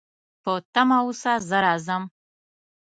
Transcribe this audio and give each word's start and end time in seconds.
په 0.43 0.53
تمه 0.73 0.97
اوسه، 1.03 1.33
زه 1.49 1.57
راځم 1.65 2.03